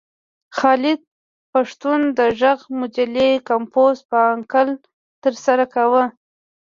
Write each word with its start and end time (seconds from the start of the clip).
خالد 0.57 0.99
پښتون 1.51 1.99
د 2.17 2.19
غږ 2.39 2.59
مجلې 2.79 3.29
کمپوز 3.49 3.95
په 4.09 4.17
انکل 4.35 4.69
ترسره 5.23 5.65
کاوه. 5.73 6.03